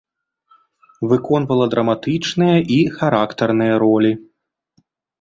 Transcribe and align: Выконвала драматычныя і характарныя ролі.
Выконвала 1.11 1.67
драматычныя 1.75 2.57
і 2.79 2.81
характарныя 2.99 3.73
ролі. 3.89 4.11